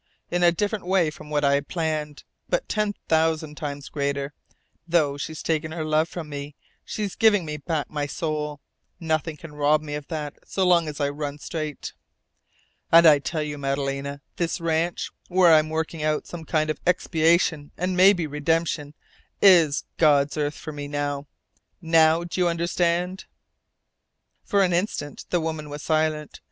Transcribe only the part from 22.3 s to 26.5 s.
you understand?" For an instant the woman was silent.